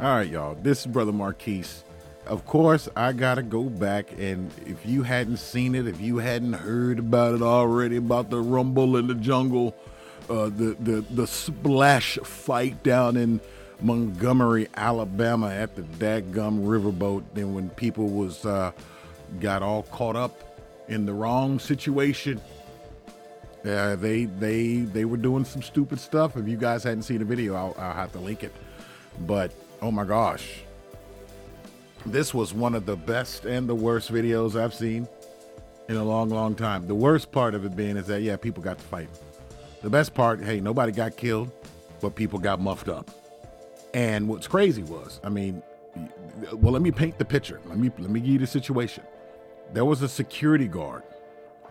All 0.00 0.06
right, 0.06 0.30
y'all. 0.30 0.54
This 0.54 0.80
is 0.80 0.86
Brother 0.86 1.12
Marquise. 1.12 1.84
Of 2.26 2.46
course, 2.46 2.88
I 2.96 3.12
gotta 3.12 3.42
go 3.42 3.64
back 3.64 4.10
and 4.18 4.50
if 4.64 4.86
you 4.86 5.02
hadn't 5.02 5.36
seen 5.36 5.74
it, 5.74 5.86
if 5.86 6.00
you 6.00 6.16
hadn't 6.16 6.54
heard 6.54 6.98
about 6.98 7.34
it 7.34 7.42
already, 7.42 7.96
about 7.96 8.30
the 8.30 8.40
rumble 8.40 8.96
in 8.96 9.08
the 9.08 9.14
jungle, 9.14 9.76
uh, 10.30 10.44
the 10.44 10.74
the 10.80 11.04
the 11.10 11.26
splash 11.26 12.16
fight 12.24 12.82
down 12.82 13.18
in 13.18 13.42
Montgomery, 13.82 14.68
Alabama, 14.74 15.50
at 15.50 15.76
the 15.76 15.82
Dadgum 15.82 16.64
Riverboat, 16.64 17.22
then 17.34 17.52
when 17.52 17.68
people 17.68 18.08
was 18.08 18.46
uh, 18.46 18.72
got 19.38 19.62
all 19.62 19.82
caught 19.82 20.16
up 20.16 20.62
in 20.88 21.04
the 21.04 21.12
wrong 21.12 21.58
situation. 21.58 22.40
Uh, 23.66 23.96
they 23.96 24.24
they 24.24 24.78
they 24.78 25.04
were 25.04 25.18
doing 25.18 25.44
some 25.44 25.60
stupid 25.60 26.00
stuff. 26.00 26.38
If 26.38 26.48
you 26.48 26.56
guys 26.56 26.84
hadn't 26.84 27.02
seen 27.02 27.18
the 27.18 27.26
video, 27.26 27.54
I'll, 27.54 27.76
I'll 27.78 27.92
have 27.92 28.12
to 28.12 28.18
link 28.18 28.42
it. 28.42 28.54
But 29.26 29.52
oh 29.82 29.90
my 29.90 30.04
gosh, 30.04 30.60
this 32.06 32.32
was 32.32 32.52
one 32.54 32.74
of 32.74 32.86
the 32.86 32.96
best 32.96 33.44
and 33.44 33.68
the 33.68 33.74
worst 33.74 34.12
videos 34.12 34.60
I've 34.60 34.74
seen 34.74 35.08
in 35.88 35.96
a 35.96 36.04
long, 36.04 36.28
long 36.28 36.54
time. 36.54 36.86
The 36.86 36.94
worst 36.94 37.32
part 37.32 37.54
of 37.54 37.64
it 37.64 37.76
being 37.76 37.96
is 37.96 38.06
that 38.06 38.22
yeah, 38.22 38.36
people 38.36 38.62
got 38.62 38.78
to 38.78 38.84
fight. 38.84 39.08
The 39.82 39.90
best 39.90 40.14
part, 40.14 40.42
hey, 40.42 40.60
nobody 40.60 40.92
got 40.92 41.16
killed, 41.16 41.50
but 42.00 42.14
people 42.14 42.38
got 42.38 42.60
muffed 42.60 42.88
up. 42.88 43.10
And 43.94 44.28
what's 44.28 44.46
crazy 44.46 44.82
was, 44.82 45.20
I 45.24 45.30
mean, 45.30 45.62
well, 46.52 46.72
let 46.72 46.82
me 46.82 46.90
paint 46.90 47.18
the 47.18 47.24
picture. 47.24 47.60
Let 47.66 47.78
me 47.78 47.90
let 47.98 48.10
me 48.10 48.20
give 48.20 48.30
you 48.30 48.38
the 48.38 48.46
situation. 48.46 49.04
There 49.72 49.84
was 49.84 50.02
a 50.02 50.08
security 50.08 50.68
guard 50.68 51.02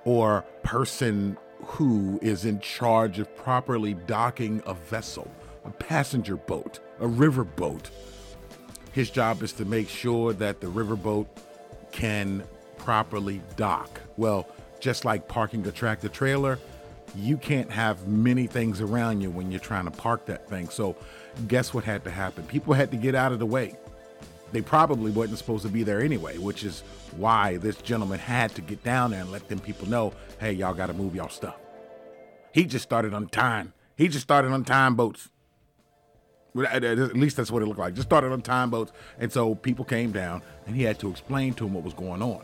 or 0.05 0.44
person 0.64 1.38
who 1.64 2.20
is 2.22 2.45
in 2.45 2.59
charge 2.59 3.20
of 3.20 3.34
properly 3.36 3.94
docking 3.94 4.62
a 4.66 4.73
vessel, 4.73 5.30
a 5.66 5.70
passenger 5.70 6.38
boat, 6.38 6.80
a 6.99 7.08
river 7.08 7.44
boat. 7.44 7.89
His 8.91 9.09
job 9.09 9.44
is 9.44 9.53
to 9.53 9.66
make 9.66 9.89
sure 9.89 10.34
that 10.34 10.62
the 10.62 10.67
riverboat 10.67 11.27
can 11.91 12.44
properly 12.78 13.41
dock. 13.56 14.02
Well, 14.17 14.47
just 14.80 15.06
like 15.06 15.28
parking 15.28 15.66
a 15.67 15.72
tractor 15.72 16.09
trailer, 16.09 16.59
you 17.16 17.38
can't 17.38 17.72
have 17.72 18.08
many 18.08 18.47
things 18.47 18.81
around 18.81 19.22
you 19.22 19.30
when 19.30 19.52
you're 19.52 19.59
trying 19.59 19.86
to 19.86 19.91
park 19.91 20.25
that 20.25 20.47
thing. 20.50 20.69
So, 20.69 20.95
guess 21.47 21.73
what 21.73 21.83
had 21.83 22.03
to 22.03 22.11
happen? 22.11 22.44
People 22.45 22.73
had 22.73 22.91
to 22.91 22.97
get 22.97 23.16
out 23.16 23.31
of 23.31 23.39
the 23.39 23.45
way. 23.45 23.78
They 24.52 24.61
probably 24.61 25.11
wasn't 25.11 25.38
supposed 25.38 25.63
to 25.63 25.69
be 25.69 25.84
there 25.84 26.02
anyway, 26.02 26.38
which 26.38 26.63
is 26.63 26.84
why 27.16 27.58
this 27.58 27.78
gentleman 27.78 28.19
had 28.19 28.53
to 28.56 28.61
get 28.61 28.84
down 28.84 29.11
there 29.11 29.22
and 29.22 29.31
let 29.31 29.47
them 29.47 29.59
people 29.59 29.88
know, 29.88 30.13
hey, 30.39 30.53
y'all 30.53 30.73
got 30.73 30.88
to 30.88 30.94
move 30.94 31.16
y'all 31.16 31.30
stuff. 31.30 31.58
He 32.52 32.66
just 32.66 32.84
started 32.84 33.13
untying. 33.13 33.73
He 33.95 34.08
just 34.08 34.23
started 34.23 34.52
untying 34.52 34.95
boats. 34.95 35.30
At 36.58 37.16
least 37.16 37.38
that's 37.38 37.52
what 37.52 37.61
it 37.61 37.67
looked 37.67 37.80
like. 37.80 37.94
Just 37.94 38.08
started 38.08 38.31
on 38.31 38.42
time 38.42 38.69
boats. 38.69 38.92
And 39.19 39.31
so 39.31 39.55
people 39.55 39.86
came 39.86 40.11
down 40.11 40.42
and 40.66 40.75
he 40.75 40.83
had 40.83 41.00
to 41.00 41.09
explain 41.09 41.53
to 41.56 41.66
them 41.66 41.73
what 41.73 41.83
was 41.83 41.94
going 41.94 42.22
on. 42.22 42.44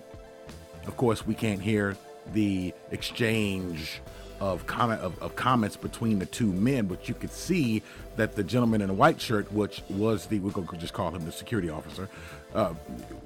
Of 0.87 0.97
course, 0.97 1.25
we 1.25 1.33
can't 1.33 1.61
hear 1.61 1.97
the 2.33 2.73
exchange 2.91 4.01
of 4.39 4.65
comment 4.67 5.01
of, 5.01 5.17
of, 5.21 5.35
comments 5.35 5.77
between 5.77 6.19
the 6.19 6.25
two 6.25 6.51
men, 6.51 6.85
but 6.87 7.07
you 7.07 7.13
could 7.13 7.31
see 7.31 7.81
that 8.17 8.35
the 8.35 8.43
gentleman 8.43 8.81
in 8.81 8.87
the 8.87 8.93
white 8.93 9.19
shirt, 9.19 9.51
which 9.53 9.81
was 9.89 10.25
the 10.25 10.39
we 10.39 10.51
could 10.51 10.79
just 10.79 10.93
call 10.93 11.09
him 11.11 11.23
the 11.25 11.31
security 11.31 11.69
officer, 11.69 12.09
uh, 12.53 12.73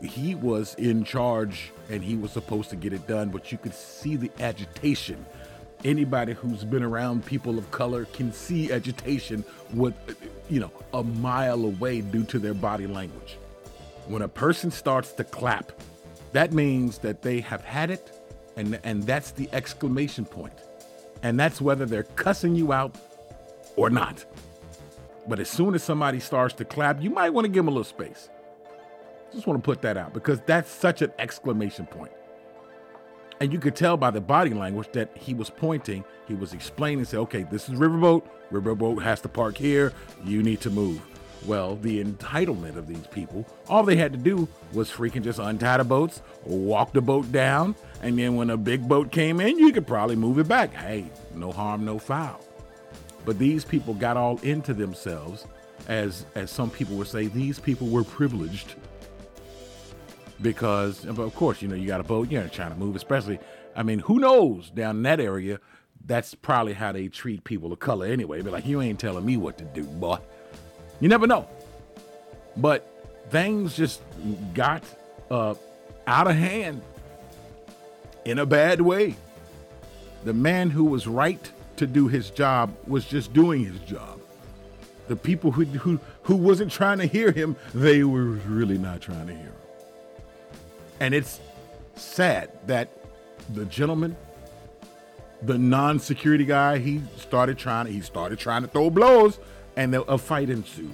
he 0.01 0.35
was 0.35 0.75
in 0.75 1.03
charge 1.03 1.71
and 1.89 2.03
he 2.03 2.15
was 2.15 2.31
supposed 2.31 2.69
to 2.69 2.75
get 2.75 2.93
it 2.93 3.07
done. 3.07 3.29
But 3.29 3.51
you 3.51 3.57
could 3.57 3.73
see 3.73 4.15
the 4.15 4.31
agitation. 4.39 5.25
Anybody 5.83 6.33
who's 6.33 6.63
been 6.63 6.83
around 6.83 7.25
people 7.25 7.57
of 7.57 7.69
color 7.71 8.05
can 8.05 8.31
see 8.31 8.71
agitation 8.71 9.43
with 9.73 9.95
you 10.49 10.59
know 10.59 10.71
a 10.93 11.03
mile 11.03 11.63
away 11.65 12.01
due 12.01 12.23
to 12.25 12.39
their 12.39 12.53
body 12.53 12.87
language. 12.87 13.37
When 14.07 14.21
a 14.23 14.27
person 14.27 14.71
starts 14.71 15.11
to 15.13 15.23
clap, 15.23 15.71
that 16.33 16.53
means 16.53 16.99
that 16.99 17.21
they 17.21 17.41
have 17.41 17.63
had 17.63 17.91
it, 17.91 18.11
and 18.55 18.79
and 18.83 19.03
that's 19.03 19.31
the 19.31 19.49
exclamation 19.53 20.25
point. 20.25 20.53
and 21.23 21.39
that's 21.39 21.61
whether 21.61 21.85
they're 21.85 22.03
cussing 22.15 22.55
you 22.55 22.73
out 22.73 22.95
or 23.75 23.89
not. 23.89 24.25
But 25.27 25.39
as 25.39 25.49
soon 25.49 25.75
as 25.75 25.83
somebody 25.83 26.19
starts 26.19 26.55
to 26.55 26.65
clap, 26.65 27.01
you 27.03 27.09
might 27.09 27.31
want 27.31 27.45
to 27.45 27.49
give 27.49 27.65
them 27.65 27.67
a 27.67 27.71
little 27.71 27.83
space. 27.83 28.29
Just 29.33 29.45
want 29.47 29.61
to 29.61 29.65
put 29.65 29.81
that 29.83 29.97
out 29.97 30.13
because 30.13 30.39
that's 30.45 30.71
such 30.71 31.01
an 31.01 31.11
exclamation 31.19 31.85
point. 31.85 32.11
And 33.41 33.53
you 33.53 33.59
could 33.59 33.75
tell 33.75 33.95
by 33.95 34.11
the 34.11 34.21
body 34.21 34.53
language 34.53 34.89
that 34.93 35.15
he 35.17 35.33
was 35.33 35.49
pointing, 35.49 36.03
he 36.27 36.33
was 36.33 36.53
explaining, 36.53 37.05
say, 37.05 37.17
okay, 37.17 37.43
this 37.43 37.69
is 37.69 37.75
Riverboat. 37.75 38.23
Riverboat 38.51 39.01
has 39.01 39.21
to 39.21 39.29
park 39.29 39.57
here. 39.57 39.93
You 40.25 40.43
need 40.43 40.61
to 40.61 40.69
move. 40.69 41.01
Well, 41.45 41.77
the 41.77 42.03
entitlement 42.03 42.75
of 42.75 42.87
these 42.87 43.07
people, 43.07 43.47
all 43.69 43.83
they 43.83 43.95
had 43.95 44.11
to 44.11 44.17
do 44.17 44.47
was 44.73 44.91
freaking 44.91 45.23
just 45.23 45.39
untie 45.39 45.77
the 45.77 45.85
boats, 45.85 46.21
walk 46.43 46.91
the 46.91 47.01
boat 47.01 47.31
down, 47.31 47.75
and 48.01 48.19
then 48.19 48.35
when 48.35 48.49
a 48.49 48.57
big 48.57 48.87
boat 48.89 49.11
came 49.11 49.39
in, 49.39 49.57
you 49.57 49.71
could 49.71 49.87
probably 49.87 50.17
move 50.17 50.37
it 50.37 50.49
back. 50.49 50.73
Hey, 50.73 51.05
no 51.33 51.53
harm, 51.53 51.85
no 51.85 51.97
foul. 51.97 52.41
But 53.23 53.39
these 53.39 53.63
people 53.63 53.93
got 53.93 54.17
all 54.17 54.37
into 54.39 54.73
themselves, 54.73 55.45
as 55.87 56.25
as 56.35 56.51
some 56.51 56.69
people 56.69 56.97
would 56.97 57.07
say, 57.07 57.27
these 57.27 57.57
people 57.57 57.87
were 57.87 58.03
privileged 58.03 58.75
because, 60.41 61.05
of 61.05 61.35
course, 61.35 61.61
you 61.61 61.67
know, 61.67 61.75
you 61.75 61.87
got 61.87 61.99
a 61.99 62.03
boat, 62.03 62.31
you're 62.31 62.47
trying 62.47 62.71
to 62.71 62.77
move, 62.77 62.95
especially. 62.95 63.39
I 63.75 63.83
mean, 63.83 63.99
who 63.99 64.19
knows 64.19 64.69
down 64.69 64.97
in 64.97 65.03
that 65.03 65.19
area? 65.19 65.59
That's 66.05 66.33
probably 66.33 66.73
how 66.73 66.91
they 66.91 67.07
treat 67.07 67.43
people 67.43 67.71
of 67.71 67.79
color 67.79 68.07
anyway. 68.07 68.41
But 68.41 68.53
like, 68.53 68.65
you 68.65 68.81
ain't 68.81 68.99
telling 68.99 69.25
me 69.25 69.37
what 69.37 69.57
to 69.57 69.65
do, 69.65 69.83
boy. 69.83 70.17
You 70.99 71.09
never 71.09 71.27
know. 71.27 71.47
But 72.57 72.87
things 73.29 73.75
just 73.75 74.01
got 74.53 74.83
uh, 75.29 75.55
out 76.07 76.27
of 76.27 76.35
hand 76.35 76.81
in 78.25 78.39
a 78.39 78.45
bad 78.45 78.81
way. 78.81 79.15
The 80.23 80.33
man 80.33 80.69
who 80.69 80.85
was 80.85 81.07
right 81.07 81.51
to 81.77 81.87
do 81.87 82.07
his 82.07 82.29
job 82.29 82.75
was 82.87 83.05
just 83.05 83.31
doing 83.33 83.63
his 83.63 83.79
job. 83.81 84.19
The 85.07 85.15
people 85.15 85.51
who, 85.51 85.63
who, 85.65 85.99
who 86.23 86.35
wasn't 86.35 86.71
trying 86.71 86.97
to 86.99 87.05
hear 87.05 87.31
him, 87.31 87.55
they 87.73 88.03
were 88.03 88.23
really 88.23 88.77
not 88.77 89.01
trying 89.01 89.27
to 89.27 89.33
hear 89.33 89.43
him. 89.43 89.53
And 90.99 91.13
it's 91.13 91.39
sad 91.95 92.51
that 92.67 92.89
the 93.53 93.65
gentleman, 93.65 94.15
the 95.41 95.57
non-security 95.57 96.45
guy, 96.45 96.77
he 96.77 97.01
started 97.17 97.57
trying 97.57 97.87
he 97.87 98.01
started 98.01 98.39
trying 98.39 98.61
to 98.63 98.67
throw 98.67 98.89
blows 98.89 99.39
and 99.75 99.95
a 99.95 100.17
fight 100.17 100.49
ensued. 100.49 100.93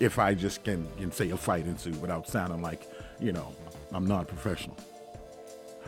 If 0.00 0.18
I 0.18 0.34
just 0.34 0.64
can, 0.64 0.88
can 0.98 1.12
say 1.12 1.30
a 1.30 1.36
fight 1.36 1.66
ensued 1.66 2.00
without 2.00 2.26
sounding 2.26 2.62
like, 2.62 2.90
you 3.20 3.32
know, 3.32 3.54
I'm 3.92 4.06
not 4.06 4.26
professional. 4.26 4.76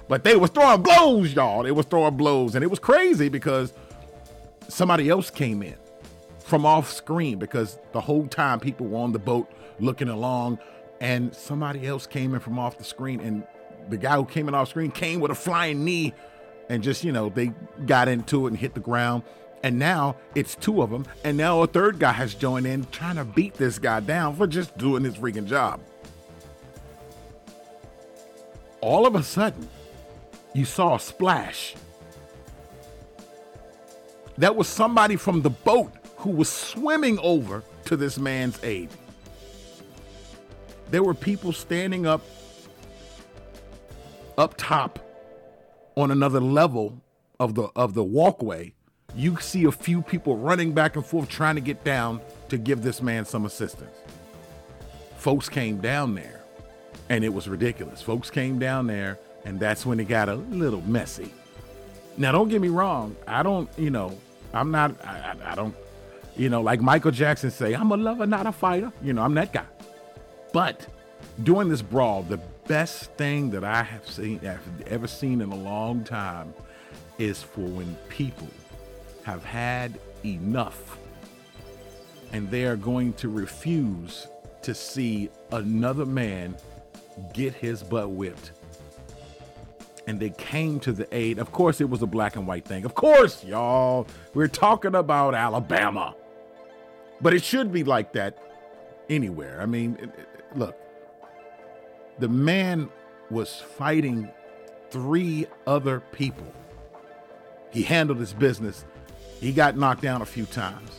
But 0.09 0.23
they 0.25 0.37
was 0.37 0.51
throwing 0.51 0.83
blows, 0.83 1.33
y'all. 1.33 1.63
They 1.63 1.73
was 1.73 1.87
throwing 1.87 2.17
blows. 2.17 2.55
And 2.55 2.63
it 2.63 2.69
was 2.69 2.79
crazy 2.79 3.29
because 3.29 3.73
somebody 4.69 5.09
else 5.09 5.31
came 5.31 5.63
in 5.63 5.77
from 6.41 6.67
off 6.67 6.93
screen 6.93 7.39
because 7.39 7.79
the 7.93 8.01
whole 8.01 8.27
time 8.27 8.61
people 8.61 8.87
were 8.87 8.99
on 8.99 9.13
the 9.13 9.19
boat 9.19 9.51
looking 9.81 10.09
along 10.09 10.59
and 11.05 11.35
somebody 11.35 11.87
else 11.87 12.07
came 12.07 12.33
in 12.33 12.41
from 12.41 12.59
off 12.59 12.79
the 12.79 12.85
screen 12.85 13.21
and 13.21 13.47
the 13.91 13.99
guy 13.99 14.17
who 14.17 14.25
came 14.25 14.49
in 14.49 14.55
off 14.55 14.71
screen 14.71 14.91
came 14.91 15.21
with 15.21 15.31
a 15.31 15.35
flying 15.35 15.85
knee 15.85 16.15
and 16.71 16.83
just, 16.83 17.05
you 17.05 17.13
know, 17.13 17.29
they 17.29 17.53
got 17.85 18.09
into 18.09 18.47
it 18.47 18.53
and 18.53 18.59
hit 18.59 18.73
the 18.73 18.81
ground. 18.81 19.23
And 19.63 19.79
now 19.79 20.17
it's 20.35 20.55
two 20.55 20.81
of 20.81 20.89
them. 20.89 21.05
And 21.23 21.37
now 21.37 21.61
a 21.61 21.67
third 21.67 21.99
guy 21.99 22.13
has 22.13 22.35
joined 22.35 22.67
in 22.67 22.87
trying 22.87 23.17
to 23.17 23.25
beat 23.27 23.53
this 23.53 23.79
guy 23.79 24.01
down 24.01 24.35
for 24.35 24.47
just 24.47 24.79
doing 24.79 25.05
his 25.05 25.17
freaking 25.17 25.45
job. 25.45 25.79
All 28.81 29.07
of 29.07 29.15
a 29.15 29.23
sudden, 29.23 29.69
you 30.55 30.65
saw 30.65 30.95
a 30.95 31.01
splash. 31.01 31.75
That 34.39 34.57
was 34.57 34.69
somebody 34.69 35.17
from 35.17 35.43
the 35.43 35.51
boat 35.51 35.93
who 36.17 36.31
was 36.31 36.49
swimming 36.49 37.19
over 37.19 37.63
to 37.85 37.97
this 37.99 38.19
man's 38.19 38.59
aid. 38.65 38.89
There 40.95 41.03
were 41.03 41.13
people 41.13 41.53
standing 41.53 42.07
up 42.07 42.21
up 44.39 44.55
top 44.57 45.01
on 45.97 46.13
another 46.13 46.39
level 46.39 47.03
of 47.41 47.57
the 47.57 47.69
of 47.75 47.95
the 47.95 48.05
walkway 48.05 48.73
you 49.17 49.37
see 49.41 49.65
a 49.65 49.73
few 49.73 50.03
people 50.03 50.37
running 50.37 50.71
back 50.71 50.95
and 50.95 51.05
forth 51.05 51.29
trying 51.29 51.57
to 51.57 51.61
get 51.61 51.83
down 51.83 52.21
to 52.49 52.57
give 52.57 52.85
this 52.85 53.03
man 53.03 53.25
some 53.25 53.45
assistance. 53.45 53.91
Folks 55.17 55.49
came 55.49 55.81
down 55.81 56.15
there 56.15 56.45
and 57.09 57.25
it 57.25 57.35
was 57.35 57.49
ridiculous. 57.49 58.01
Folks 58.01 58.31
came 58.31 58.61
down 58.61 58.87
there 58.87 59.19
and 59.45 59.59
that's 59.59 59.85
when 59.85 59.99
it 59.99 60.07
got 60.07 60.29
a 60.29 60.37
little 60.37 60.83
messy. 60.83 61.35
Now, 62.17 62.31
don't 62.31 62.49
get 62.49 62.61
me 62.61 62.69
wrong. 62.69 63.17
I 63.27 63.43
don't, 63.43 63.69
you 63.77 63.91
know, 63.91 64.17
I'm 64.53 64.71
not, 64.71 65.05
I, 65.05 65.35
I 65.45 65.55
don't, 65.57 65.75
you 66.37 66.49
know, 66.49 66.63
like 66.63 66.81
Michael 66.81 67.11
Jackson 67.11 67.51
say, 67.51 67.75
I'm 67.75 67.91
a 67.91 67.97
lover, 67.97 68.27
not 68.27 68.47
a 68.47 68.53
fighter. 68.53 68.93
You 69.03 69.13
know, 69.13 69.23
I'm 69.23 69.35
that 69.35 69.53
guy. 69.53 69.67
But 70.55 70.87
during 71.43 71.69
this 71.69 71.83
brawl, 71.83 72.23
the 72.23 72.39
best 72.69 73.11
thing 73.15 73.51
that 73.51 73.65
I 73.65 73.83
have 73.83 74.09
seen, 74.09 74.39
have 74.39 74.63
ever 74.87 75.09
seen 75.09 75.41
in 75.41 75.51
a 75.51 75.57
long 75.57 76.05
time 76.05 76.55
is 77.19 77.43
for 77.43 77.63
when 77.63 77.97
people 78.09 78.47
have 79.25 79.45
had 79.45 79.99
enough 80.25 80.97
and 82.33 82.49
they 82.53 82.67
are 82.67 82.77
going 82.77 83.15
to 83.15 83.29
refuse 83.29 84.29
to 84.63 84.75
see 84.75 85.29
another 85.51 86.07
man 86.07 86.57
get 87.33 87.53
his 87.55 87.83
butt 87.83 88.11
whipped. 88.11 88.53
And 90.07 90.21
they 90.21 90.31
came 90.31 90.79
to 90.81 90.93
the 90.93 91.13
aid. 91.13 91.41
Of 91.41 91.51
course, 91.51 91.81
it 91.81 91.91
was 91.91 92.03
a 92.03 92.07
black 92.07 92.37
and 92.37 92.47
white 92.47 92.65
thing. 92.65 92.85
Of 92.85 92.95
course, 92.95 93.43
y'all, 93.43 94.07
we're 94.35 94.47
talking 94.47 94.95
about 94.95 95.35
Alabama. 95.35 96.15
But 97.21 97.35
it 97.35 97.43
should 97.43 97.73
be 97.73 97.83
like 97.83 98.13
that 98.13 98.39
anywhere. 99.09 99.61
I 99.61 99.67
mean, 99.67 100.13
look, 100.55 100.77
the 102.19 102.29
man 102.29 102.89
was 103.31 103.57
fighting 103.57 104.31
three 104.91 105.47
other 105.67 106.01
people. 106.13 106.47
He 107.71 107.83
handled 107.83 108.19
his 108.19 108.33
business. 108.33 108.85
He 109.41 109.53
got 109.53 109.77
knocked 109.77 110.03
down 110.03 110.23
a 110.23 110.27
few 110.27 110.47
times. 110.47 110.91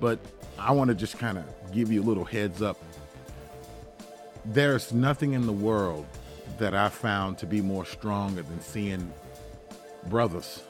But 0.00 0.18
I 0.58 0.72
want 0.72 0.88
to 0.88 0.94
just 0.94 1.18
kind 1.18 1.38
of 1.38 1.44
give 1.72 1.90
you 1.90 2.02
a 2.02 2.04
little 2.04 2.24
heads 2.24 2.62
up. 2.62 2.78
There's 4.44 4.92
nothing 4.92 5.32
in 5.32 5.46
the 5.46 5.52
world 5.52 6.06
that 6.58 6.74
I 6.74 6.88
found 6.88 7.38
to 7.38 7.46
be 7.46 7.60
more 7.60 7.84
stronger 7.84 8.42
than 8.42 8.60
seeing 8.60 9.12
brothers 10.08 10.62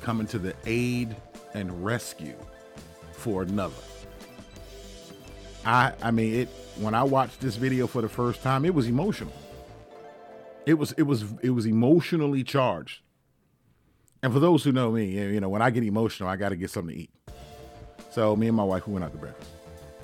coming 0.00 0.26
to 0.28 0.38
the 0.38 0.54
aid 0.66 1.16
and 1.54 1.84
rescue 1.84 2.36
for 3.12 3.42
another. 3.42 3.74
I 5.64 5.92
I 6.02 6.10
mean 6.10 6.34
it 6.34 6.48
when 6.76 6.94
I 6.94 7.02
watched 7.02 7.40
this 7.40 7.56
video 7.56 7.86
for 7.86 8.02
the 8.02 8.08
first 8.08 8.42
time, 8.42 8.64
it 8.64 8.74
was 8.74 8.86
emotional. 8.86 9.32
It 10.66 10.74
was 10.74 10.92
it 10.92 11.02
was 11.02 11.24
it 11.42 11.50
was 11.50 11.66
emotionally 11.66 12.44
charged. 12.44 13.00
And 14.22 14.32
for 14.32 14.38
those 14.38 14.64
who 14.64 14.72
know 14.72 14.90
me, 14.90 15.06
you 15.06 15.40
know, 15.40 15.48
when 15.48 15.62
I 15.62 15.70
get 15.70 15.82
emotional, 15.82 16.28
I 16.28 16.36
got 16.36 16.50
to 16.50 16.56
get 16.56 16.70
something 16.70 16.94
to 16.94 17.02
eat. 17.02 17.10
So 18.10 18.36
me 18.36 18.48
and 18.48 18.56
my 18.56 18.64
wife 18.64 18.86
we 18.86 18.92
went 18.92 19.04
out 19.04 19.12
to 19.12 19.18
breakfast, 19.18 19.50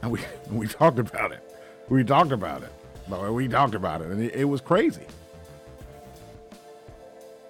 and 0.03 0.11
we 0.11 0.21
we 0.51 0.67
talked 0.67 0.99
about 0.99 1.33
it. 1.33 1.43
We 1.89 2.03
talked 2.05 2.33
about 2.33 2.63
it. 2.63 2.73
But 3.09 3.33
we 3.33 3.47
talked 3.47 3.75
about 3.75 4.01
it, 4.01 4.09
and 4.11 4.23
it, 4.23 4.35
it 4.35 4.45
was 4.45 4.61
crazy. 4.61 5.05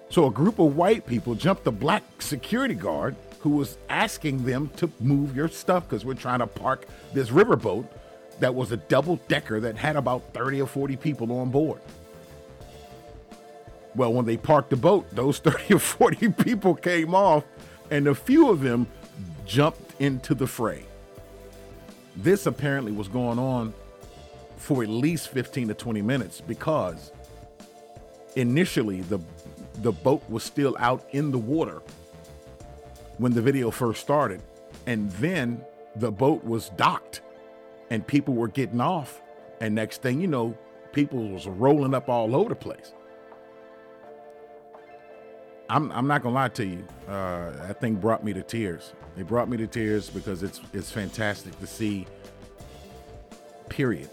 So 0.09 0.27
a 0.27 0.31
group 0.31 0.59
of 0.59 0.75
white 0.75 1.05
people 1.05 1.35
jumped 1.35 1.63
the 1.63 1.71
black 1.71 2.03
security 2.21 2.75
guard 2.75 3.15
who 3.47 3.55
was 3.55 3.77
asking 3.87 4.43
them 4.43 4.69
to 4.75 4.91
move 4.99 5.33
your 5.33 5.47
stuff 5.47 5.87
because 5.87 6.03
we're 6.03 6.13
trying 6.13 6.39
to 6.39 6.47
park 6.47 6.85
this 7.13 7.29
riverboat 7.29 7.87
that 8.41 8.53
was 8.53 8.73
a 8.73 8.77
double 8.77 9.15
decker 9.29 9.61
that 9.61 9.77
had 9.77 9.95
about 9.95 10.33
30 10.33 10.61
or 10.61 10.67
40 10.67 10.97
people 10.97 11.31
on 11.31 11.49
board. 11.49 11.79
Well, 13.95 14.11
when 14.11 14.25
they 14.25 14.35
parked 14.35 14.69
the 14.69 14.75
boat, 14.75 15.07
those 15.15 15.39
30 15.39 15.75
or 15.75 15.79
40 15.79 16.29
people 16.33 16.75
came 16.75 17.15
off, 17.15 17.45
and 17.89 18.07
a 18.07 18.15
few 18.15 18.49
of 18.49 18.59
them 18.59 18.85
jumped 19.45 19.93
into 20.01 20.35
the 20.35 20.45
fray. 20.45 20.83
This 22.17 22.47
apparently 22.47 22.91
was 22.91 23.07
going 23.07 23.39
on 23.39 23.73
for 24.57 24.83
at 24.83 24.89
least 24.89 25.29
15 25.29 25.69
to 25.69 25.73
20 25.73 26.01
minutes 26.01 26.41
because 26.41 27.13
initially 28.35 28.99
the 29.01 29.19
the 29.83 29.91
boat 29.91 30.27
was 30.27 30.43
still 30.43 30.75
out 30.79 31.07
in 31.11 31.31
the 31.31 31.37
water 31.37 31.81
when 33.17 33.33
the 33.33 33.41
video 33.41 33.71
first 33.71 34.01
started. 34.01 34.41
And 34.85 35.11
then 35.13 35.63
the 35.95 36.11
boat 36.11 36.43
was 36.43 36.69
docked 36.69 37.21
and 37.89 38.05
people 38.05 38.33
were 38.33 38.47
getting 38.47 38.81
off. 38.81 39.21
And 39.59 39.73
next 39.75 40.01
thing 40.01 40.21
you 40.21 40.27
know 40.27 40.57
people 40.91 41.29
was 41.29 41.47
rolling 41.47 41.93
up 41.93 42.09
all 42.09 42.35
over 42.35 42.49
the 42.49 42.55
place. 42.55 42.93
I'm, 45.69 45.91
I'm 45.91 46.07
not 46.07 46.23
gonna 46.23 46.35
lie 46.35 46.47
to 46.49 46.65
you. 46.65 46.85
Uh, 47.07 47.51
that 47.67 47.81
thing 47.81 47.95
brought 47.95 48.23
me 48.23 48.33
to 48.33 48.41
tears. 48.41 48.93
It 49.17 49.27
brought 49.27 49.49
me 49.49 49.57
to 49.57 49.67
tears 49.67 50.09
because 50.09 50.43
it's 50.43 50.61
it's 50.73 50.91
fantastic 50.91 51.59
to 51.59 51.67
see 51.67 52.07
period. 53.67 54.09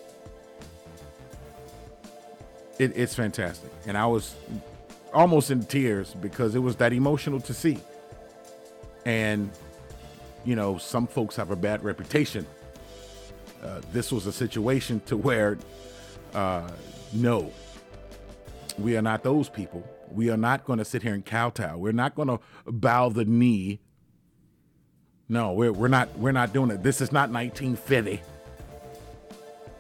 It, 2.79 2.97
it's 2.97 3.15
fantastic. 3.15 3.71
And 3.87 3.97
I 3.97 4.07
was 4.07 4.35
almost 5.12 5.50
in 5.53 5.65
tears 5.65 6.12
because 6.21 6.57
it 6.57 6.59
was 6.59 6.77
that 6.77 6.93
emotional 6.93 7.41
to 7.41 7.55
see. 7.55 7.79
And, 9.05 9.51
you 10.45 10.56
know, 10.56 10.79
some 10.79 11.06
folks 11.06 11.37
have 11.37 11.51
a 11.51 11.56
bad 11.56 11.85
reputation. 11.85 12.47
Uh, 13.62 13.81
this 13.93 14.12
was 14.12 14.27
a 14.27 14.33
situation 14.33 15.01
to 15.06 15.17
where, 15.17 15.59
uh, 16.35 16.69
no, 17.12 17.53
we 18.79 18.97
are 18.97 19.03
not 19.03 19.23
those 19.23 19.49
people. 19.49 19.87
We 20.11 20.31
are 20.31 20.37
not 20.37 20.65
going 20.65 20.79
to 20.79 20.85
sit 20.85 21.03
here 21.03 21.15
and 21.15 21.25
kowtow. 21.25 21.79
We're 21.79 21.93
not 21.93 22.15
going 22.15 22.29
to 22.29 22.41
bow 22.67 23.09
the 23.09 23.25
knee. 23.25 23.81
No, 25.29 25.53
we're, 25.53 25.73
we're 25.73 25.89
not. 25.89 26.19
We're 26.19 26.33
not 26.33 26.53
doing 26.53 26.71
it. 26.71 26.83
This 26.83 27.00
is 27.00 27.11
not 27.11 27.31
1950. 27.31 28.23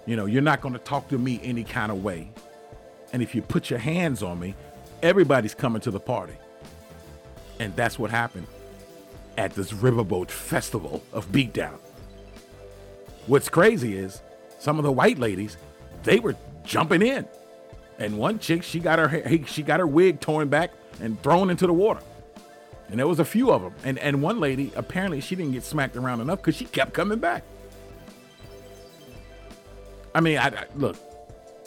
You 0.06 0.16
know, 0.16 0.26
you're 0.26 0.42
not 0.42 0.60
going 0.60 0.72
to 0.72 0.80
talk 0.80 1.08
to 1.08 1.18
me 1.18 1.40
any 1.42 1.64
kind 1.64 1.92
of 1.92 2.02
way. 2.02 2.30
And 3.12 3.22
if 3.22 3.34
you 3.34 3.42
put 3.42 3.68
your 3.68 3.78
hands 3.78 4.22
on 4.22 4.40
me, 4.40 4.54
everybody's 5.02 5.54
coming 5.54 5.80
to 5.82 5.90
the 5.90 6.00
party. 6.00 6.34
And 7.60 7.76
that's 7.76 7.98
what 7.98 8.10
happened 8.10 8.46
at 9.36 9.54
this 9.54 9.72
Riverboat 9.72 10.30
Festival 10.30 11.02
of 11.12 11.30
Beatdown. 11.32 11.78
What's 13.26 13.48
crazy 13.48 13.96
is 13.96 14.22
some 14.58 14.78
of 14.78 14.84
the 14.84 14.92
white 14.92 15.18
ladies, 15.18 15.56
they 16.02 16.20
were 16.20 16.36
jumping 16.62 17.02
in. 17.02 17.26
And 17.98 18.18
one 18.18 18.38
chick, 18.38 18.62
she 18.62 18.80
got 18.80 18.98
her 18.98 19.08
hair, 19.08 19.46
she 19.46 19.62
got 19.62 19.80
her 19.80 19.86
wig 19.86 20.20
torn 20.20 20.48
back 20.48 20.72
and 21.00 21.20
thrown 21.22 21.50
into 21.50 21.66
the 21.66 21.72
water. 21.72 22.00
And 22.88 22.98
there 22.98 23.08
was 23.08 23.18
a 23.18 23.24
few 23.24 23.50
of 23.50 23.62
them. 23.62 23.74
And 23.84 23.98
and 23.98 24.22
one 24.22 24.40
lady, 24.40 24.72
apparently 24.76 25.20
she 25.20 25.36
didn't 25.36 25.52
get 25.52 25.62
smacked 25.62 25.96
around 25.96 26.20
enough 26.20 26.38
because 26.38 26.56
she 26.56 26.64
kept 26.64 26.92
coming 26.92 27.18
back. 27.18 27.44
I 30.14 30.20
mean, 30.20 30.38
I, 30.38 30.48
I 30.48 30.66
look, 30.76 30.96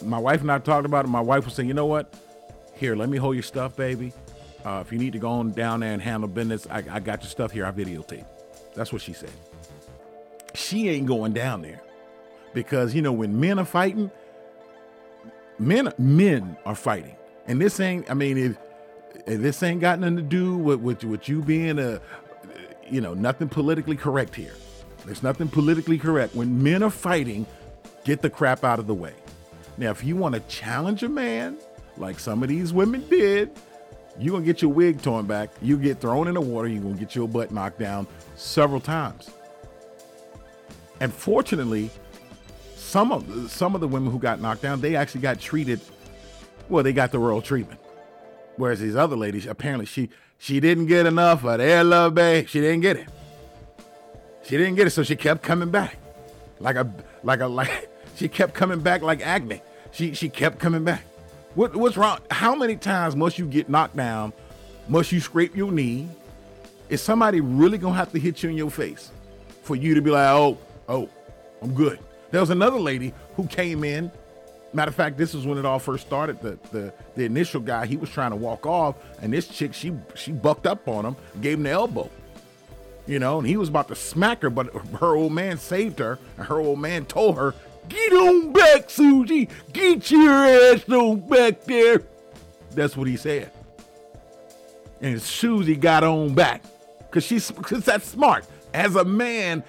my 0.02 0.18
wife 0.18 0.40
and 0.40 0.50
I 0.50 0.58
talked 0.58 0.86
about 0.86 1.04
it. 1.04 1.08
My 1.08 1.20
wife 1.20 1.44
was 1.44 1.54
saying, 1.54 1.68
you 1.68 1.74
know 1.74 1.86
what? 1.86 2.14
Here, 2.74 2.94
let 2.94 3.08
me 3.08 3.18
hold 3.18 3.34
your 3.34 3.42
stuff, 3.42 3.76
baby. 3.76 4.12
Uh, 4.68 4.82
if 4.82 4.92
you 4.92 4.98
need 4.98 5.14
to 5.14 5.18
go 5.18 5.30
on 5.30 5.50
down 5.50 5.80
there 5.80 5.94
and 5.94 6.02
handle 6.02 6.28
business, 6.28 6.66
I, 6.70 6.84
I 6.90 7.00
got 7.00 7.22
your 7.22 7.30
stuff 7.30 7.52
here. 7.52 7.64
I 7.64 7.72
videotape. 7.72 8.26
That's 8.74 8.92
what 8.92 9.00
she 9.00 9.14
said. 9.14 9.30
She 10.52 10.90
ain't 10.90 11.06
going 11.06 11.32
down 11.32 11.62
there 11.62 11.80
because 12.52 12.94
you 12.94 13.00
know 13.00 13.12
when 13.12 13.40
men 13.40 13.58
are 13.58 13.64
fighting, 13.64 14.10
men 15.58 15.90
men 15.96 16.58
are 16.66 16.74
fighting, 16.74 17.16
and 17.46 17.58
this 17.58 17.80
ain't. 17.80 18.10
I 18.10 18.14
mean, 18.14 18.36
if, 18.36 18.58
if 19.26 19.40
this 19.40 19.62
ain't 19.62 19.80
got 19.80 20.00
nothing 20.00 20.16
to 20.16 20.22
do 20.22 20.58
with, 20.58 20.80
with 20.80 21.02
with 21.02 21.30
you 21.30 21.40
being 21.40 21.78
a, 21.78 21.98
you 22.90 23.00
know, 23.00 23.14
nothing 23.14 23.48
politically 23.48 23.96
correct 23.96 24.34
here. 24.34 24.54
There's 25.06 25.22
nothing 25.22 25.48
politically 25.48 25.96
correct 25.96 26.34
when 26.34 26.62
men 26.62 26.82
are 26.82 26.90
fighting. 26.90 27.46
Get 28.04 28.20
the 28.20 28.28
crap 28.28 28.64
out 28.64 28.78
of 28.78 28.86
the 28.86 28.94
way. 28.94 29.14
Now, 29.78 29.92
if 29.92 30.04
you 30.04 30.14
want 30.14 30.34
to 30.34 30.42
challenge 30.42 31.02
a 31.04 31.08
man, 31.08 31.56
like 31.96 32.20
some 32.20 32.42
of 32.42 32.50
these 32.50 32.74
women 32.74 33.08
did, 33.08 33.50
you're 34.20 34.40
to 34.40 34.44
get 34.44 34.62
your 34.62 34.72
wig 34.72 35.00
torn 35.00 35.26
back. 35.26 35.50
You 35.62 35.76
get 35.76 36.00
thrown 36.00 36.28
in 36.28 36.34
the 36.34 36.40
water. 36.40 36.68
You're 36.68 36.82
to 36.82 36.98
get 36.98 37.14
your 37.14 37.28
butt 37.28 37.52
knocked 37.52 37.78
down 37.78 38.06
several 38.34 38.80
times. 38.80 39.30
And 41.00 41.12
fortunately, 41.12 41.90
some 42.74 43.12
of 43.12 43.50
some 43.50 43.74
of 43.74 43.80
the 43.80 43.88
women 43.88 44.10
who 44.10 44.18
got 44.18 44.40
knocked 44.40 44.62
down, 44.62 44.80
they 44.80 44.96
actually 44.96 45.20
got 45.20 45.38
treated. 45.38 45.80
Well, 46.68 46.82
they 46.82 46.92
got 46.92 47.12
the 47.12 47.18
royal 47.18 47.42
treatment. 47.42 47.80
Whereas 48.56 48.80
these 48.80 48.96
other 48.96 49.16
ladies, 49.16 49.46
apparently, 49.46 49.86
she 49.86 50.10
she 50.38 50.58
didn't 50.58 50.86
get 50.86 51.06
enough 51.06 51.44
of 51.44 51.58
their 51.58 51.84
love, 51.84 52.14
babe. 52.14 52.48
She 52.48 52.60
didn't 52.60 52.80
get 52.80 52.96
it. 52.96 53.06
She 54.42 54.56
didn't 54.56 54.74
get 54.74 54.86
it, 54.86 54.90
so 54.90 55.02
she 55.02 55.14
kept 55.14 55.42
coming 55.42 55.70
back, 55.70 55.98
like 56.58 56.76
a 56.76 56.92
like 57.22 57.40
a 57.40 57.46
like 57.46 57.88
she 58.16 58.28
kept 58.28 58.54
coming 58.54 58.80
back 58.80 59.02
like 59.02 59.24
acne. 59.24 59.62
She 59.92 60.14
she 60.14 60.28
kept 60.28 60.58
coming 60.58 60.82
back. 60.82 61.04
What 61.58 61.74
what's 61.74 61.96
wrong? 61.96 62.20
How 62.30 62.54
many 62.54 62.76
times 62.76 63.16
must 63.16 63.36
you 63.36 63.44
get 63.44 63.68
knocked 63.68 63.96
down? 63.96 64.32
Must 64.86 65.10
you 65.10 65.18
scrape 65.18 65.56
your 65.56 65.72
knee? 65.72 66.08
Is 66.88 67.02
somebody 67.02 67.40
really 67.40 67.78
gonna 67.78 67.96
have 67.96 68.12
to 68.12 68.20
hit 68.20 68.44
you 68.44 68.50
in 68.50 68.56
your 68.56 68.70
face 68.70 69.10
for 69.64 69.74
you 69.74 69.94
to 69.94 70.00
be 70.00 70.08
like, 70.08 70.28
oh, 70.28 70.56
oh, 70.88 71.08
I'm 71.60 71.74
good? 71.74 71.98
There 72.30 72.40
was 72.40 72.50
another 72.50 72.78
lady 72.78 73.12
who 73.34 73.44
came 73.48 73.82
in. 73.82 74.12
Matter 74.72 74.90
of 74.90 74.94
fact, 74.94 75.18
this 75.18 75.34
was 75.34 75.48
when 75.48 75.58
it 75.58 75.64
all 75.64 75.80
first 75.80 76.06
started. 76.06 76.40
The 76.40 76.60
the 76.70 76.94
the 77.16 77.24
initial 77.24 77.60
guy, 77.60 77.86
he 77.86 77.96
was 77.96 78.08
trying 78.08 78.30
to 78.30 78.36
walk 78.36 78.64
off, 78.64 78.94
and 79.20 79.32
this 79.32 79.48
chick, 79.48 79.74
she 79.74 79.92
she 80.14 80.30
bucked 80.30 80.64
up 80.64 80.86
on 80.86 81.04
him, 81.04 81.16
gave 81.40 81.54
him 81.58 81.64
the 81.64 81.70
elbow. 81.70 82.08
You 83.08 83.18
know, 83.18 83.38
and 83.38 83.48
he 83.48 83.56
was 83.56 83.68
about 83.68 83.88
to 83.88 83.96
smack 83.96 84.42
her, 84.42 84.50
but 84.50 84.72
her 85.00 85.16
old 85.16 85.32
man 85.32 85.58
saved 85.58 85.98
her, 85.98 86.20
and 86.36 86.46
her 86.46 86.60
old 86.60 86.78
man 86.78 87.04
told 87.04 87.36
her, 87.36 87.52
Get 87.88 88.12
on 88.12 88.52
back, 88.52 88.90
Susie. 88.90 89.48
Get 89.72 90.10
your 90.10 90.30
ass 90.30 90.88
on 90.88 91.20
back 91.20 91.64
there. 91.64 92.02
That's 92.72 92.96
what 92.96 93.08
he 93.08 93.16
said. 93.16 93.50
And 95.00 95.20
Susie 95.20 95.76
got 95.76 96.04
on 96.04 96.34
back. 96.34 96.62
Cause 97.10 97.24
she's 97.24 97.50
cause 97.50 97.84
that's 97.84 98.06
smart. 98.06 98.44
As 98.74 98.96
a 98.96 99.04
man, 99.04 99.64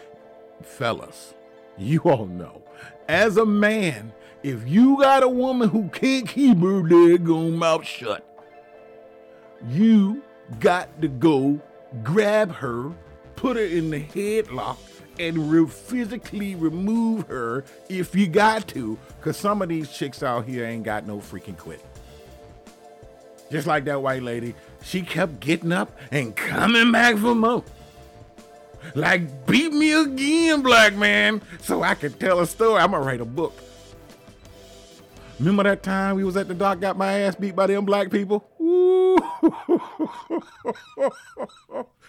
fellas, 0.61 1.33
you 1.77 1.99
all 1.99 2.25
know. 2.25 2.61
As 3.07 3.37
a 3.37 3.45
man, 3.45 4.11
if 4.43 4.67
you 4.67 4.97
got 4.99 5.23
a 5.23 5.29
woman 5.29 5.69
who 5.69 5.87
can't 5.89 6.27
keep 6.27 6.57
her 6.57 6.83
daggone 6.83 7.55
mouth 7.55 7.85
shut, 7.85 8.25
you 9.69 10.21
got 10.59 11.01
to 11.01 11.07
go 11.07 11.59
grab 12.03 12.51
her, 12.55 12.91
put 13.35 13.57
her 13.57 13.63
in 13.63 13.89
the 13.89 14.01
headlock, 14.01 14.77
and 15.19 15.51
re- 15.51 15.67
physically 15.67 16.55
remove 16.55 17.27
her 17.27 17.65
if 17.89 18.15
you 18.15 18.27
got 18.27 18.67
to, 18.69 18.97
because 19.17 19.37
some 19.37 19.61
of 19.61 19.69
these 19.69 19.91
chicks 19.91 20.23
out 20.23 20.45
here 20.45 20.65
ain't 20.65 20.83
got 20.83 21.05
no 21.05 21.17
freaking 21.17 21.57
quit. 21.57 21.85
Just 23.51 23.67
like 23.67 23.85
that 23.85 24.01
white 24.01 24.23
lady, 24.23 24.55
she 24.81 25.01
kept 25.01 25.39
getting 25.39 25.71
up 25.71 25.97
and 26.11 26.35
coming 26.35 26.91
back 26.91 27.17
for 27.17 27.35
more. 27.35 27.63
Like, 28.95 29.45
beat 29.45 29.73
me 29.73 29.91
again, 29.93 30.61
black 30.61 30.95
man, 30.95 31.41
so 31.61 31.83
I 31.83 31.95
could 31.95 32.19
tell 32.19 32.39
a 32.39 32.47
story. 32.47 32.81
I'm 32.81 32.91
gonna 32.91 33.03
write 33.03 33.21
a 33.21 33.25
book. 33.25 33.53
Remember 35.39 35.63
that 35.63 35.83
time 35.83 36.15
we 36.15 36.23
was 36.23 36.37
at 36.37 36.47
the 36.47 36.53
dock, 36.53 36.79
got 36.79 36.97
my 36.97 37.11
ass 37.11 37.35
beat 37.35 37.55
by 37.55 37.67
them 37.67 37.85
black 37.85 38.09
people? 38.09 38.45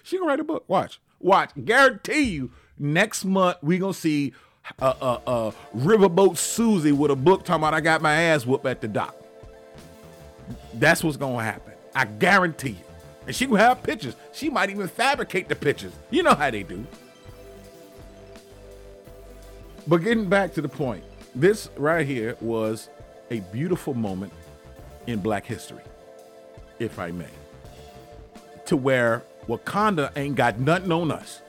She 0.02 0.16
gonna 0.16 0.28
write 0.28 0.40
a 0.40 0.44
book. 0.44 0.64
Watch, 0.66 1.00
watch. 1.20 1.50
Guarantee 1.64 2.22
you, 2.22 2.50
next 2.80 3.24
month 3.24 3.58
we 3.62 3.78
gonna 3.78 3.94
see 3.94 4.32
a 4.80 4.84
uh, 4.84 4.94
uh, 5.00 5.30
uh, 5.30 5.52
Riverboat 5.76 6.36
Susie 6.36 6.92
with 6.92 7.10
a 7.10 7.16
book 7.16 7.44
talking 7.44 7.62
about 7.62 7.74
I 7.74 7.80
got 7.80 8.02
my 8.02 8.14
ass 8.14 8.46
whooped 8.46 8.66
at 8.66 8.80
the 8.80 8.88
dock. 8.88 9.14
That's 10.74 11.04
what's 11.04 11.16
gonna 11.16 11.42
happen. 11.42 11.74
I 11.94 12.06
guarantee 12.06 12.70
you. 12.70 12.84
And 13.26 13.36
she 13.36 13.46
gonna 13.46 13.60
have 13.60 13.82
pictures. 13.82 14.16
She 14.32 14.48
might 14.48 14.70
even 14.70 14.88
fabricate 14.88 15.48
the 15.48 15.56
pictures. 15.56 15.92
You 16.10 16.22
know 16.22 16.34
how 16.34 16.50
they 16.50 16.62
do. 16.62 16.86
But 19.86 19.98
getting 19.98 20.28
back 20.28 20.54
to 20.54 20.62
the 20.62 20.68
point, 20.68 21.04
this 21.34 21.68
right 21.76 22.06
here 22.06 22.36
was 22.40 22.88
a 23.30 23.40
beautiful 23.52 23.94
moment 23.94 24.32
in 25.06 25.20
black 25.20 25.46
history, 25.46 25.82
if 26.78 26.98
I 26.98 27.10
may. 27.10 27.26
To 28.66 28.76
where 28.76 29.22
Wakanda 29.48 30.16
ain't 30.16 30.36
got 30.36 30.58
nothing 30.58 30.92
on 30.92 31.10
us. 31.10 31.42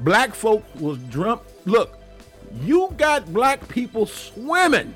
Black 0.00 0.34
folk 0.34 0.64
was 0.80 0.98
drunk. 1.04 1.42
Look, 1.66 1.98
you 2.62 2.92
got 2.96 3.32
black 3.32 3.68
people 3.68 4.06
swimming 4.06 4.94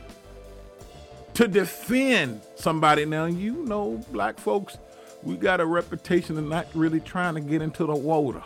to 1.34 1.46
defend 1.46 2.40
somebody. 2.54 3.04
Now, 3.04 3.26
you 3.26 3.64
know, 3.64 4.02
black 4.11 4.38
folks, 4.38 4.78
we 5.23 5.37
got 5.37 5.61
a 5.61 5.66
reputation 5.66 6.38
of 6.38 6.44
not 6.44 6.66
really 6.75 7.00
trying 7.00 7.34
to 7.34 7.40
get 7.40 7.61
into 7.61 7.87
the 7.87 7.94
water. 7.94 8.42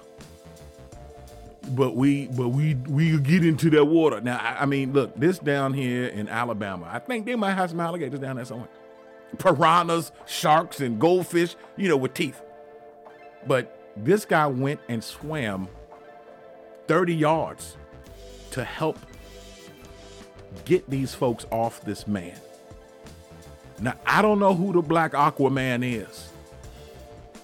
But 1.70 1.94
we, 1.94 2.26
but 2.28 2.48
we, 2.48 2.74
we 2.74 3.18
get 3.18 3.44
into 3.44 3.70
that 3.70 3.84
water. 3.84 4.20
Now, 4.20 4.38
I, 4.38 4.62
I 4.62 4.66
mean, 4.66 4.92
look, 4.92 5.14
this 5.16 5.38
down 5.38 5.74
here 5.74 6.06
in 6.06 6.28
Alabama, 6.28 6.88
I 6.90 6.98
think 6.98 7.26
they 7.26 7.36
might 7.36 7.52
have 7.52 7.70
some 7.70 7.80
alligators 7.80 8.20
down 8.20 8.36
there 8.36 8.44
somewhere. 8.44 8.68
Piranhas, 9.36 10.10
sharks, 10.26 10.80
and 10.80 10.98
goldfish, 10.98 11.54
you 11.76 11.88
know, 11.88 11.96
with 11.96 12.14
teeth. 12.14 12.40
But 13.46 13.78
this 13.96 14.24
guy 14.24 14.46
went 14.46 14.80
and 14.88 15.04
swam 15.04 15.68
30 16.88 17.14
yards 17.14 17.76
to 18.50 18.64
help 18.64 18.98
get 20.64 20.88
these 20.90 21.14
folks 21.14 21.46
off 21.50 21.82
this 21.82 22.06
man. 22.06 22.38
Now, 23.80 23.94
I 24.06 24.22
don't 24.22 24.40
know 24.40 24.54
who 24.54 24.72
the 24.72 24.82
black 24.82 25.12
Aquaman 25.12 25.84
is. 25.84 26.32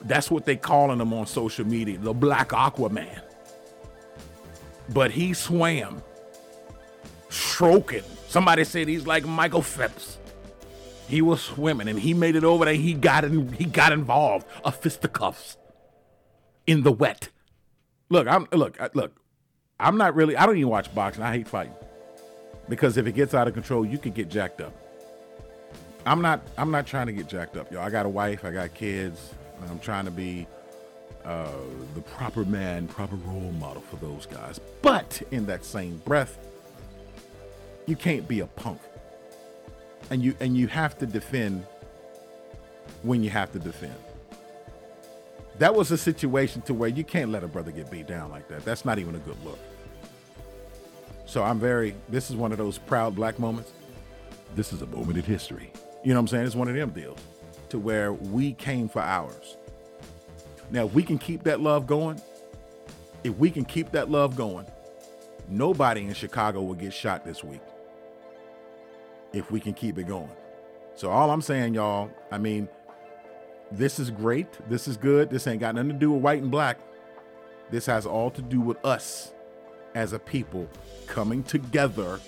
That's 0.03 0.31
what 0.31 0.45
they 0.45 0.57
calling 0.57 1.01
him 1.01 1.13
on 1.13 1.27
social 1.27 1.67
media, 1.67 1.99
the 1.99 2.13
black 2.13 2.49
Aquaman. 2.49 3.21
But 4.89 5.13
he 5.13 5.33
swam, 5.33 6.03
stroking. 7.29 8.03
Somebody 8.29 8.65
said 8.65 8.89
he's 8.89 9.07
like 9.07 9.25
Michael 9.25 9.63
Phelps. 9.63 10.19
He 11.09 11.23
was 11.23 11.41
swimming 11.41 11.89
and 11.89 11.99
he 11.99 12.15
made 12.15 12.35
it 12.35 12.45
over 12.45 12.65
there. 12.65 12.75
He 12.75 12.95
got 12.95 13.25
in, 13.25 13.53
he 13.53 13.65
got 13.65 13.93
involved. 13.93 14.47
A 14.65 14.73
fisticuffs 14.73 15.57
in 16.67 16.83
the 16.83 16.93
wet. 16.93 17.29
Look, 18.09 18.27
I'm 18.27 18.49
look, 18.53 18.79
look. 18.95 19.13
I'm 19.81 19.97
not 19.97 20.15
really. 20.15 20.37
I 20.37 20.47
don't 20.47 20.57
even 20.57 20.69
watch 20.69 20.95
boxing. 20.95 21.23
I 21.23 21.33
hate 21.33 21.49
fighting 21.49 21.75
because 22.69 22.97
if 22.97 23.07
it 23.07 23.13
gets 23.13 23.35
out 23.35 23.49
of 23.49 23.55
control, 23.55 23.85
you 23.85 23.99
could 23.99 24.15
get 24.15 24.29
jacked 24.29 24.61
up. 24.61 24.73
I'm 26.07 26.23
not. 26.23 26.43
I'm 26.57 26.71
not 26.71 26.87
trying 26.87 27.07
to 27.07 27.13
get 27.13 27.29
jacked 27.29 27.57
up, 27.57 27.73
yo. 27.73 27.81
I 27.81 27.91
got 27.91 28.07
a 28.07 28.09
wife. 28.09 28.45
I 28.45 28.51
got 28.51 28.75
kids. 28.75 29.35
I'm 29.69 29.79
trying 29.79 30.05
to 30.05 30.11
be 30.11 30.47
uh, 31.25 31.49
the 31.95 32.03
proper 32.03 32.45
man, 32.45 32.87
proper 32.87 33.17
role 33.17 33.53
model 33.53 33.83
for 33.83 33.97
those 33.97 34.27
guys. 34.27 34.61
But 34.83 35.23
in 35.31 35.47
that 35.47 35.65
same 35.65 35.97
breath, 35.99 36.39
you 37.87 37.97
can't 37.97 38.29
be 38.29 38.41
a 38.41 38.47
punk, 38.47 38.81
and 40.11 40.23
you 40.23 40.35
and 40.41 40.57
you 40.57 40.67
have 40.67 40.99
to 40.99 41.07
defend 41.07 41.67
when 43.03 43.23
you 43.23 43.31
have 43.31 43.53
to 43.53 43.59
defend. 43.59 43.95
That 45.59 45.75
was 45.75 45.91
a 45.91 45.99
situation 45.99 46.63
to 46.63 46.75
where 46.75 46.89
you 46.89 47.05
can't 47.05 47.31
let 47.31 47.45
a 47.45 47.49
brother 47.49 47.71
get 47.71 47.91
beat 47.91 48.07
down 48.07 48.31
like 48.31 48.49
that. 48.49 48.65
That's 48.65 48.85
not 48.85 48.99
even 48.99 49.15
a 49.15 49.19
good 49.19 49.37
look. 49.45 49.59
So 51.27 51.43
I'm 51.43 51.59
very. 51.59 51.95
This 52.09 52.31
is 52.31 52.37
one 52.37 52.53
of 52.53 52.59
those 52.59 52.79
proud 52.79 53.15
black 53.15 53.39
moments. 53.39 53.73
This 54.55 54.73
is 54.73 54.83
a 54.83 54.87
moment 54.87 55.17
in 55.19 55.25
history. 55.25 55.73
You 56.03 56.11
know 56.13 56.19
what 56.19 56.21
I'm 56.21 56.29
saying? 56.29 56.47
It's 56.47 56.55
one 56.55 56.69
of 56.69 56.75
them 56.75 56.91
deals 56.91 57.19
to 57.71 57.79
where 57.79 58.13
we 58.13 58.53
came 58.55 58.89
for 58.89 59.01
ours. 59.01 59.57
Now, 60.71 60.87
if 60.87 60.95
we 60.95 61.03
can 61.03 61.19
keep 61.19 61.45
that 61.45 61.61
love 61.61 61.87
going, 61.87 62.21
if 63.23 63.37
we 63.39 63.51
can 63.51 63.65
keep 63.65 63.91
that 63.93 64.11
love 64.11 64.37
going, 64.37 64.67
nobody 65.49 66.03
in 66.03 66.15
Chicago 66.15 66.63
will 66.63 66.75
get 66.75 66.93
shot 66.93 67.25
this 67.25 67.43
week. 67.43 67.63
If 69.33 69.51
we 69.51 69.61
can 69.61 69.75
keep 69.75 69.99
it 69.99 70.07
going. 70.07 70.31
So, 70.95 71.11
all 71.11 71.31
I'm 71.31 71.43
saying, 71.43 71.75
y'all, 71.75 72.11
I 72.31 72.39
mean, 72.39 72.69
this 73.77 73.99
is 73.99 74.11
great. 74.11 74.49
This 74.69 74.89
is 74.89 74.97
good. 74.97 75.31
This 75.31 75.47
ain't 75.47 75.61
got 75.61 75.75
nothing 75.75 75.91
to 75.91 75.95
do 75.95 76.13
with 76.13 76.23
white 76.23 76.43
and 76.43 76.51
black. 76.51 76.79
This 77.71 77.87
has 77.87 78.07
all 78.07 78.31
to 78.31 78.43
do 78.43 78.61
with 78.61 78.83
us 78.85 79.33
as 79.95 80.13
a 80.13 80.19
people 80.19 80.69
coming 81.07 81.43
together 81.43 82.21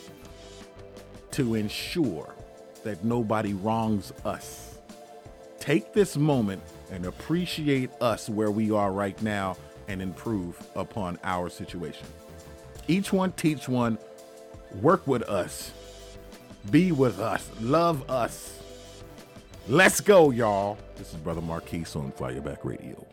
to 1.32 1.54
ensure 1.54 2.34
that 2.84 3.04
nobody 3.04 3.52
wrongs 3.52 4.12
us. 4.24 4.78
Take 5.58 5.92
this 5.92 6.16
moment 6.16 6.62
and 6.90 7.06
appreciate 7.06 7.90
us 8.00 8.28
where 8.28 8.50
we 8.50 8.70
are 8.70 8.92
right 8.92 9.20
now 9.22 9.56
and 9.88 10.00
improve 10.00 10.64
upon 10.76 11.18
our 11.24 11.50
situation. 11.50 12.06
Each 12.88 13.12
one 13.12 13.32
teach 13.32 13.68
one, 13.68 13.98
work 14.80 15.06
with 15.06 15.22
us, 15.22 15.72
be 16.70 16.92
with 16.92 17.18
us, 17.18 17.50
love 17.60 18.08
us. 18.08 18.55
Let's 19.68 20.00
go, 20.00 20.30
y'all. 20.30 20.78
This 20.94 21.12
is 21.12 21.16
Brother 21.16 21.40
Marquise 21.40 21.96
on 21.96 22.12
Fire 22.12 22.40
Back 22.40 22.64
Radio. 22.64 23.04